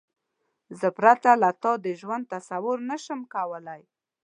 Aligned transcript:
زه 0.79 0.87
پرته 0.97 1.31
له 1.41 1.49
تا 1.61 1.71
د 1.85 1.87
ژوند 1.99 2.23
تصور 2.33 2.77
نشم 2.89 3.19
کولای. 3.33 3.81